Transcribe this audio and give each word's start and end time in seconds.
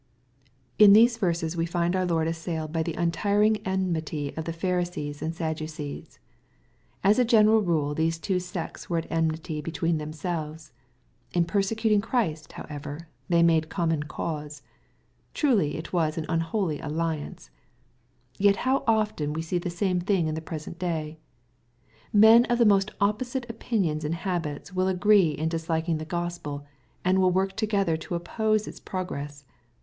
In 0.79 0.93
these 0.93 1.17
verses 1.17 1.55
we 1.55 1.67
find 1.67 1.95
our 1.95 2.07
Lord 2.07 2.27
assailed 2.27 2.73
by 2.73 2.81
the 2.81 2.95
untiring 2.95 3.57
enmity 3.57 4.35
of 4.35 4.45
the 4.45 4.51
Pharisees 4.51 5.21
and 5.21 5.35
Sadducees. 5.35 6.17
As 7.03 7.19
a 7.19 7.23
general 7.23 7.61
rule 7.61 7.93
these 7.93 8.17
two 8.17 8.39
sects 8.39 8.89
were 8.89 8.97
at 8.97 9.11
enmity 9.11 9.61
between 9.61 9.99
themselves. 9.99 10.71
In 11.33 11.45
persecuting 11.45 12.01
Christ, 12.01 12.53
however, 12.53 13.09
they 13.29 13.43
made 13.43 13.69
common 13.69 14.01
cause. 14.01 14.63
Truly 15.35 15.77
it 15.77 15.93
was 15.93 16.17
an 16.17 16.25
unholy 16.27 16.79
alliance 16.79 17.51
1 18.37 18.45
Yet 18.47 18.55
how 18.65 18.83
often 18.87 19.33
we 19.33 19.43
see 19.43 19.59
the 19.59 19.69
same 19.69 19.99
thing 20.01 20.25
in 20.25 20.33
the 20.33 20.41
present 20.41 20.79
day. 20.79 21.19
Men 22.11 22.45
of 22.45 22.57
the 22.57 22.65
most 22.65 22.89
opposite 22.99 23.47
opinions 23.51 24.03
and 24.03 24.15
habits 24.15 24.73
will 24.73 24.87
agree 24.87 25.29
in 25.29 25.47
disliking 25.47 25.99
the 25.99 26.05
Gospel, 26.05 26.65
and 27.05 27.19
will 27.19 27.29
work 27.29 27.55
together 27.55 27.95
to 27.97 28.15
oppose 28.15 28.67
its 28.67 28.79
pro 28.79 29.03
gress. 29.03 29.45